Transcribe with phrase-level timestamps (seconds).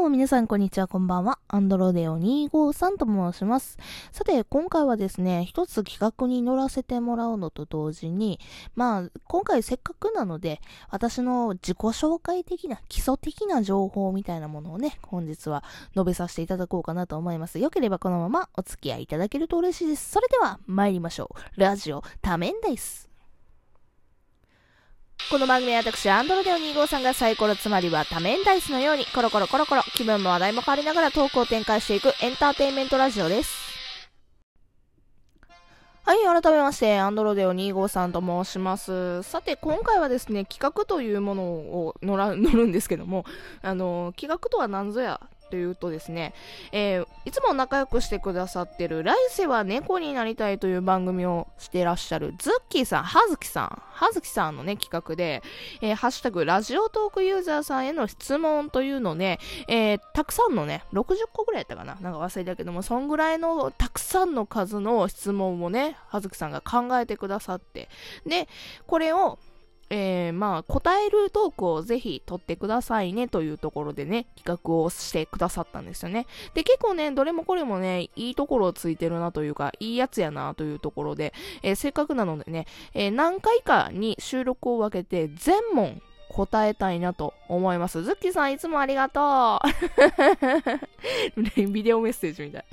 [0.00, 1.38] も皆さんこんにちは、こんばんは。
[1.46, 3.76] アンドロデオ253と申します。
[4.12, 8.40] さて、今回はですね、一つ企画に乗らせてもらうのと同時に、
[8.74, 17.58] まあ、今回せっかくなので、私の自己紹介的な、基礎的な情報みたいなものをね、本日は述べさせていただこうかなと思います。
[17.58, 20.12] よければこのままお付き合いいただけると嬉しいです。
[20.12, 21.60] それでは、参りましょう。
[21.60, 23.09] ラジオ、多面です。
[25.28, 33.70] この番組は私、アンドロデオ2号さんがサイコロつまりは多面ダイスのようにコロコロコロコロ気分も話題も変わりながらトークを展開していくエンターテインメントラジオです。
[36.04, 39.22] はい、改めまして、アンドロデオ2号さんと申します。
[39.22, 43.24] さて、今回はですね、企画というものを乗ら乗るんですけども、
[43.62, 46.32] あの、企画とは何ぞやというとですね、
[46.72, 55.42] えー、いつも仲良くしてくださってる来世は猫になりたいという番組をしてらっしゃるズッキーさん、はずきさん、はずきさんのね、企画で、
[55.82, 59.38] えー、ハッシュタグラジオトークユーザーさんへの質問というのね、
[59.68, 67.90] えー、たくさんのね、60個ぐらいやったかななんか忘れたけども、そんぐらいのたくさんの数の質問をね、はずきさんが考えてくださって、
[68.24, 68.48] で、
[68.86, 69.38] これを、
[69.90, 76.26] えー、まあ、答えるトークをぜひ撮ってくださいねというところでね、企画をしてくださったんですよね。
[76.54, 86.00] で、結構ね、どれもこれもね、いいところをついてるなというか、いいやつやなというところで、えー、せっかくなのでね、えー、何回かに収録を分けて全問
[86.30, 88.02] 答えたいなと思います。
[88.02, 89.60] ズッキーさんいつもありがと
[91.36, 92.64] う ビデオメッセージみたい。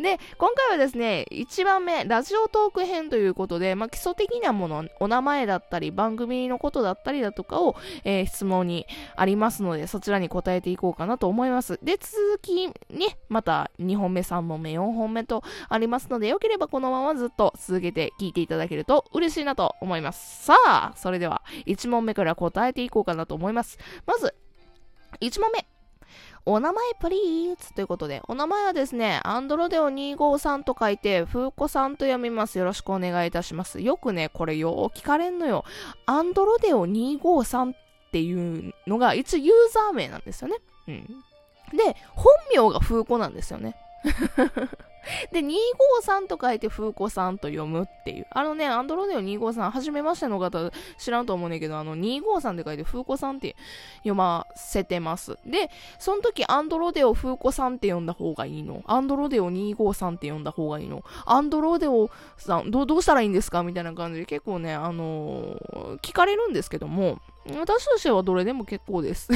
[0.00, 11.80] で、今回はですね、1番目、ラジオトーク編ということで、まあ、基礎的なもの、お名前だったり、番組のことだったりだとかを、えー、質問にありますので、そちらに答えていこうかなと思います。
[11.82, 20.44] で、続きね、また2本目、3本目、4本目とありますので、よければこのままずっと続けて聞いていただけると嬉しいなと思います。
[20.44, 23.78] さあ、それでは1問目から答えていこうかなと思います。
[24.06, 24.34] まず、
[25.20, 25.66] 1問目。
[26.44, 32.58] お名前プリーズということで、お名前はですね、アンドロデオ253と書いて、フーコさんと読みます。
[32.58, 33.80] よろしくお願いいたします。
[33.80, 35.64] よくね、これよう聞かれんのよ。
[36.06, 37.76] アンドロデオ253っ
[38.10, 40.56] ていうのが一応ユーザー名なんですよね。
[40.88, 41.06] うん。
[41.76, 43.76] で、本名がフーコなんですよね。
[45.32, 48.26] で、253と書いて風子さんと読むっていう。
[48.30, 53.56] あのね、アンドロデオ253、はじめましての方知らんと思うねんけど、あの253って書いて風子さんって
[53.98, 55.38] 読ませてます。
[55.46, 58.82] で、その時アンドロデオ風子さんって読んだ方がいいの？
[58.86, 61.02] アンドロデオ253って読んだ方がいいの？
[61.26, 63.62] アンドロデオさん、どどうしたらいいんですか？
[63.62, 67.18] みたいな感じで結構ね、あのー、聞かれるんですけども、
[67.58, 69.28] 私としてはどれでも結構です。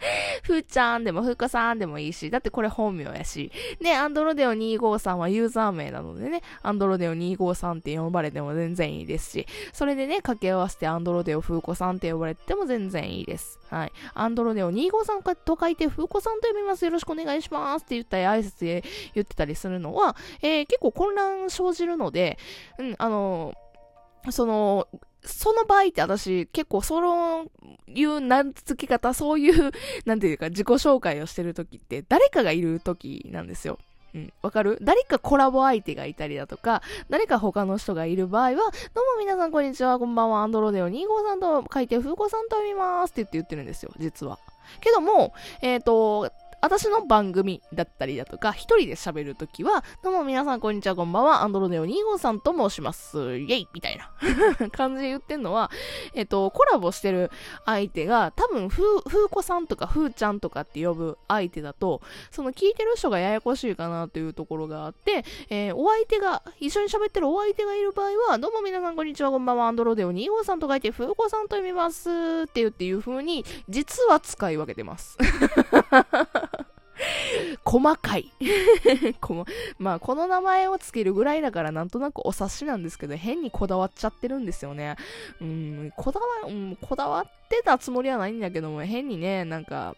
[0.42, 3.50] ふーちゃんでもふうこさんでもいいし、だってこれ本名やし、
[3.80, 13.58] ね、アンドロデオ253はユーザー名なのでね、アンドロデオ253って呼ばれても全然いいですし、それでね、掛け合わせてアンドロデオふうこさんって呼ばれても全然いいです。
[13.70, 13.92] はい。
[14.14, 16.84] アンドロデオ253と書いてふうこさんと呼びます。
[16.84, 18.84] よろしくお願いしますって言ったり、挨拶で
[19.14, 22.38] 言ってたりするのは、えー、結構混乱生じるので、
[22.78, 23.54] うん、あの
[24.30, 24.86] その、
[25.24, 27.48] その場合って私結構そう
[27.86, 29.72] いう名付け方、そういう、
[30.06, 33.78] なんていうか自己紹介をしてる時って誰かがいる時なんですよ。
[34.14, 34.32] うん。
[34.42, 34.78] わかる？
[34.80, 38.70] 誰かコラボ相手がいたりだとか、誰か他の人がいる場合は、どうも
[39.20, 44.38] 皆さんこんにちは、こんばんは、アンドロデオ253と書いて、風子さんと読みますって言って言ってるんですよ、実は。
[44.80, 45.32] けども、
[45.62, 46.30] えっ、ー、と、
[46.62, 53.16] 私の番組だったりだとか、一人で喋るときは、どうも皆さんこんにちは、こんばんは、アンドロデオ2号さんと申します。
[53.38, 54.10] イェイみたいな
[54.70, 55.70] 感じで言ってんのは、
[56.12, 57.30] えっと、コラボしてる
[57.64, 72.12] 相手が、多分、ふう、ふうこさんとか、ふうちゃんとかって呼ぶ相手だと、その聞いてる人がややこしいかなというところがあって、えー、お相手が、一緒に喋ってるお相手がいる場合は、どうも皆さんこんにちは、こんばんは、アンドロデオ2号さんと書いて、ふうこさんと読みますっ
[72.52, 75.16] て言っていう風に、実は使い分けてます。
[77.64, 78.30] 細かい
[79.78, 84.96] まあ、この名前をつけるぐらいだからなんとなくお察しなんですけど、変にこだわっちゃってるんですよね。
[85.40, 89.94] うん、こだわ、うん、こだわってたつもりはないんだけども、変にね、なんか、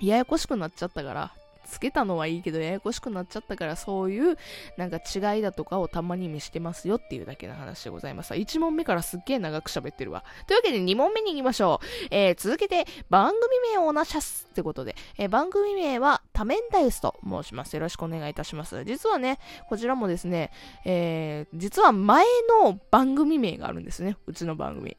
[0.00, 1.32] ややこしくなっちゃったから、
[1.64, 4.36] つけたのはいいけどややこしくなっちゃったからそういう
[4.76, 8.34] なんか違いだとかをたまに見してますよっていうだけの話でございます。
[8.34, 10.24] 1問目からすっげえ長く喋ってるわ。
[10.46, 11.86] というわけで2問目に行きましょう。
[12.10, 17.74] えー、続けて番組名をおなしゃすってことで、えー、番組名は多面ダイスと申します。
[17.74, 18.84] よろしくお願いいたします。
[18.84, 19.38] 実はね、
[19.68, 20.50] こちらもですね、
[20.84, 22.24] えー、実は前
[22.62, 24.16] の番組名があるんですね。
[24.26, 24.96] うちの番組。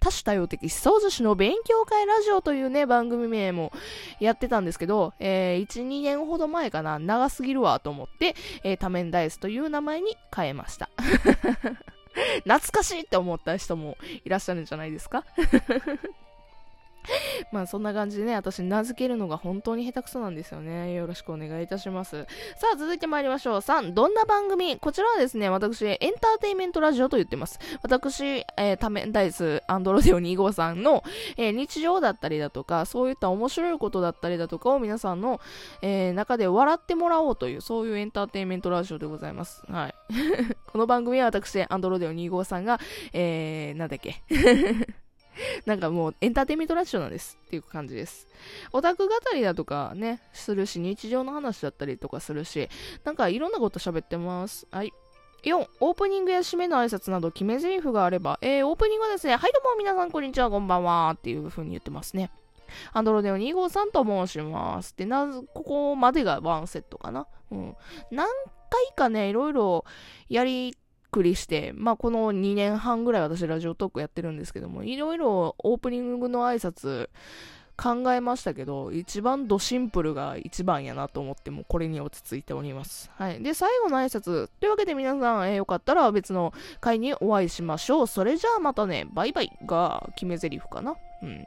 [0.00, 3.72] 多種多様的思想寿司の勉強会ラジオというね、番組名も
[4.20, 10.88] やってたんですけど、えー、1、2年ほど前かな、長すぎるわと思って、えー、多面ダイスという名前に変えました。
[12.44, 15.24] 懐かしいって思った人もいらっしゃるんじゃないですか？
[17.52, 20.92] まあそんな感じでね、私名付けるのが本当に下手くそなんですよね。
[20.94, 22.24] よろしくお願いいたします。
[22.56, 23.58] さあ続いて参りましょう。
[23.58, 24.76] 3、どんな番組？
[24.78, 27.58] こちらはですね、私、エンターテイメントラジオと言ってます。
[27.82, 28.24] 私、
[28.56, 31.02] えー、タメンダイス、アンドロデオ2号さんの、
[31.36, 35.40] えー、日常だったりだとか、そういった面白いことだったりだとかを皆さんの、
[35.82, 39.62] えー、中で笑ってもらおうという、そういうエンターテイメントラジオでございます。
[39.70, 39.94] はい。
[40.66, 42.80] この番組は私、アンドロデオ2号さんが、
[43.12, 44.22] えー、なんだっけ？
[45.66, 48.28] なんかもうエンターテイメントラジオなんですっていう感じです。
[48.72, 52.68] オタク語りだとかね、するし、日常の話だったりとかするし、
[53.04, 54.66] なんかいろんなこと喋ってます。
[54.70, 54.92] はい。
[55.44, 62.30] 4、オープニングや締めの挨拶など決め台詞があれば、えー、オープニングはですね、はいどうも皆さんこんにちは、こんばんはっていう風に言ってますね。
[62.92, 64.94] アンドロデオ2号さんと申します。
[64.96, 67.26] で、なここまでがワンセットかな。
[67.52, 67.76] うん。
[68.10, 68.26] 何
[68.70, 69.84] 回かね、いろいろ
[70.28, 70.76] やり
[71.10, 77.08] くりして、まあ、この2年半ぐらい私ラジオトークやってるんですけども、いろいろオープニングの挨拶
[77.76, 83.10] 考えましたけど、一番ドシンプルが一番やなと思っても、これに落ち着いております。
[83.16, 83.42] はい。
[83.42, 84.48] で、最後の挨拶。
[84.60, 88.06] というわけで皆さん、えー、よかったら別の回にお会いしましょう。
[88.06, 90.96] それじゃあまたね、バイバイが決め台詞かな。
[91.22, 91.46] うん。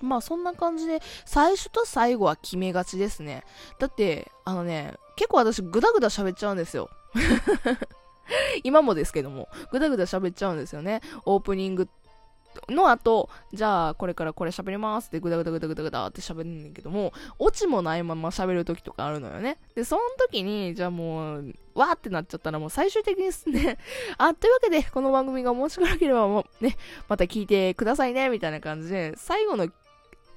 [0.00, 3.44] まあそんな感じで、最初と最後は決めがちですね。
[3.78, 6.88] だって、あのね、結構私グダグダ喋っちゃうんですよ。
[8.64, 11.00] 今もですけども、ぐだぐだ喋っちゃうんですよね。
[11.24, 11.88] オープニング
[12.68, 19.58] の後、じゃあこれからこれ喋りますってぐだぐだぐだぐだぐだって喋るんだけども、オチもないまま喋る時とかあるのよね。
[19.74, 23.78] で、その時に、じゃあもう、わーってなっちゃったらもう最終的にですね、
[24.18, 26.76] あ、というわけで、この番組が面白ければもうね、
[27.08, 29.68] また聞いてくださいね、みたいな感じで、最後の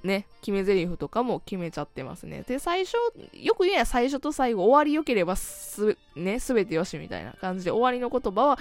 [0.02, 2.42] ね、決め台詞とかも決めちゃってますね。
[2.46, 2.94] で、最初、
[3.34, 8.58] よく言えや最初と最後、終わり良ければす、ね、すべてよしみたいな感じで、終わりの言葉は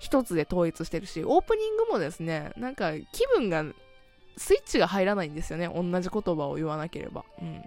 [0.00, 3.64] 一つで統一してるし、オープニングもですね、なんか気分が、
[4.36, 5.68] スイッチが入らないんですよね。
[5.68, 7.24] 同じ言葉を言わなければ。
[7.40, 7.64] うん。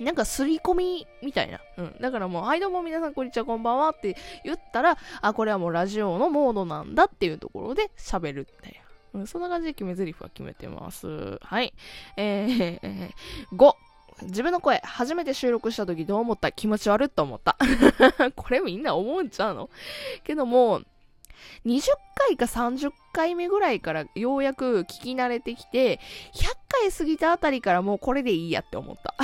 [0.00, 1.60] なんか刷り込みみたいな。
[1.78, 1.96] うん。
[2.00, 8.81] だからもう、はいどうも皆さんこんにちはこんばんはって言ったら、あ、これはもうラジオのモードなんだっていうところで喋るっていう。
[9.14, 11.38] うん、そんな感じで決め台詞は決めてます。
[11.42, 11.72] はい。
[12.16, 13.10] えー、
[13.56, 13.74] 5。
[14.24, 16.52] 自分の声、初めて収録した時どう思った？
[16.52, 17.56] 気持ち悪いと思った。
[18.36, 19.70] これみんな思うんちゃうの？
[20.22, 20.82] けども、
[21.66, 21.82] 20
[22.14, 25.98] 回か30回目ぐらいからようやく聞き慣れてきて、
[26.34, 29.14] 100回過ぎたあたりからもうこれでいいやって思った。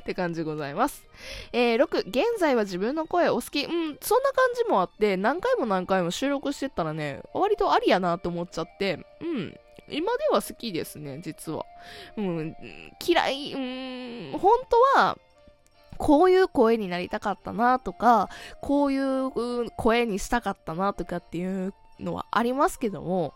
[0.00, 1.04] って感じでございます。
[1.52, 3.64] えー、6、現在は自分の声お好き。
[3.64, 3.70] うん、
[4.00, 9.58] そんな感じもあって、何回も何回も収録してったらね、割とありやなと思っちゃって、うん、
[9.90, 11.64] 今では好きですね、実は。
[12.16, 12.56] うん、
[13.06, 14.58] 嫌い、うん、本
[14.94, 15.18] 当は、
[15.98, 18.28] こういう声になりたかったなとか、
[18.62, 23.34] こういう声にしたかったなとかっていうのはありますけども、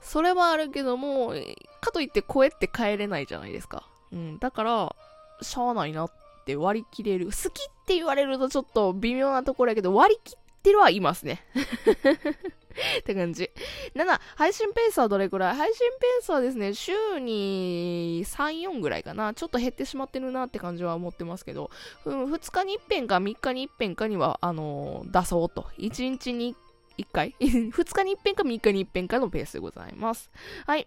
[0.00, 1.34] それはあるけども、
[1.80, 3.88] かといって声って変えれないじゃないですか。
[4.12, 4.96] うん、だから、
[5.40, 6.12] しゃあないなっ
[6.44, 7.26] て割り切れる。
[7.26, 11.42] 好きって言われるとちょっと微妙なところやけど、割り切ってるはいますね。
[13.00, 13.50] って感じ。
[13.94, 15.56] 7、配信ペースはどれくらい？
[15.56, 19.34] 配信ペースはですね、週に3、4ぐらいかな。
[19.34, 21.70] ちょっと減ってしまってるなって感じは思ってますけど、
[22.04, 25.66] うん、2日に一遍か3日に一遍かには、あのー、出そうと。
[25.78, 26.54] 1日に
[26.98, 30.30] 1回 ?2 日に一遍か3日に一遍かのペースでございます。
[30.66, 30.86] はい。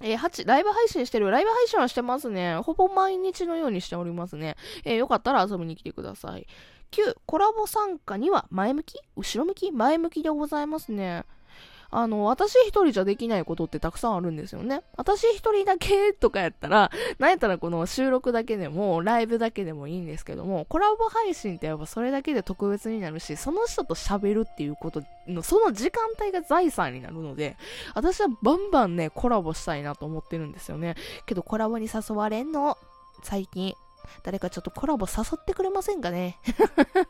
[0.00, 1.30] えー、8、ライブ配信してる。
[1.30, 2.56] ライブ配信はしてますね。
[2.56, 4.56] ほぼ毎日のようにしておりますね。
[4.84, 6.46] えー、よかったら遊びに来てください。
[6.90, 9.00] 9、コラボ参加には前向き？
[9.16, 9.72] 後ろ向き？
[9.72, 11.24] 前向きでございますね。
[11.98, 14.82] あの、私一人じゃできないことってたくさんあるんですよね。
[14.98, 27.56] 私一人だけとかやったら、 なんやったらこの収録だけでも、ライブだけでもいいんですけども、コラボ配信ってやっぱそれだけで特別になるし、その人と喋るっていうことの、その時間帯が財産になるので、
[27.94, 30.96] 私はバンバンね、コラボしたいなと思ってるんですよね。
[31.24, 32.76] けどコラボに誘われんの、
[33.22, 33.74] 最近。
[34.22, 36.38] 誰かちょっとコラボ誘ってくれませんかね？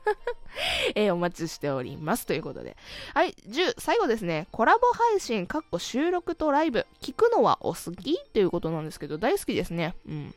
[0.94, 2.26] えー、お待ちしております。
[2.26, 2.76] ということで。
[3.14, 4.48] はい、10、最後ですね。
[4.52, 6.86] コラボ配信、かっこ収録とライブ。
[7.00, 8.18] 聞くのはお好き？
[8.32, 9.94] ということなんですけど、大好きですね。
[10.06, 10.34] うん。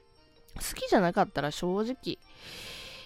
[0.55, 2.17] 好きじゃなかったら正直。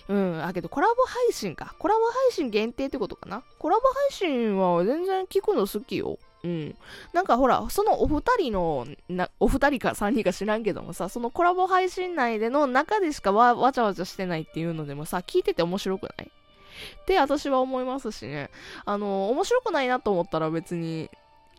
[0.10, 1.76] うん、あ、けどコラボ配信か。
[1.80, 3.44] コラボ配信限定ってことかな？
[3.60, 6.18] コラボ配信は全然聞くの好きよ。
[6.44, 6.76] うん。
[7.14, 16.28] なんかほら、そのお二人の、な、お二人か三人か知らんけどもさ、そのコラボ配信内での中でしかわ、わちゃわちゃしてないっていうのでもさ、聞いてて面白くない？
[17.02, 18.50] って私は思いますしね。
[18.86, 21.10] あの、面白くないなと思ったら別に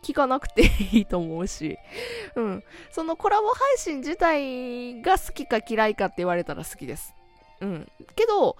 [0.03, 1.79] 聞かなくていいと思うし。
[2.37, 2.65] うん。
[2.91, 7.15] そのコラボ配信自体が好きか嫌いかって言われたら好きです。
[7.61, 7.89] うん。
[8.17, 8.57] けど、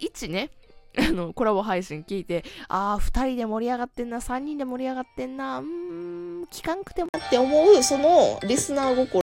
[0.00, 0.50] 一ね、
[0.98, 9.22] あの、コラボ配信聞いて、ああ、二人で盛り上がってんな、三人で盛り上がってんな、うーん、聞かんくてもって思う、その、リスナー心。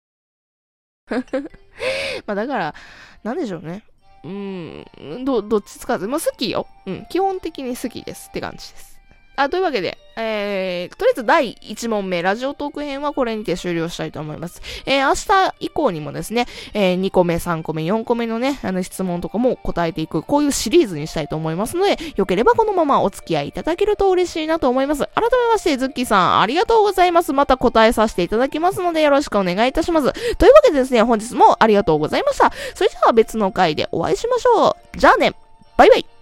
[2.27, 2.75] まあだから、
[3.23, 3.85] なんでしょうね。
[4.25, 6.07] うーん、ど、どっちつかず。
[6.07, 6.67] まあ好きよ。
[6.87, 9.00] うん、基本的に好きですって感じです。
[9.37, 14.61] あ、というわけで、えー、とりあえず第1問目、ラジオトーク編はこれにて終了したいと思います。
[14.85, 25.09] えー、明日以降にもですね、えー、2個目、3個目、4個目のね、あの質問とかも答えていく、こういうシリーズにしたいと思いますので、よければこのままお付き合いいただけると嬉しいなと思います。
[25.15, 27.33] 改めまして、ズッキーさん、ありがとうございます。
[27.33, 30.13] また答えさせていただきますので、よろしくお願いいたします。
[30.37, 32.53] というわけでですね、本日もありがとうございました。
[32.75, 34.99] それでは別の回でお会いしましょう。
[34.99, 35.35] じゃあね、
[35.77, 36.20] バイバイ。